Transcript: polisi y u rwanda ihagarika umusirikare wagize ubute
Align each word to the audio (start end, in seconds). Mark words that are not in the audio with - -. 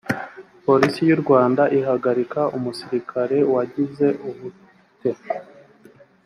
polisi 0.65 1.01
y 1.09 1.13
u 1.15 1.19
rwanda 1.23 1.63
ihagarika 1.77 2.41
umusirikare 2.57 3.37
wagize 3.53 4.07
ubute 4.29 5.11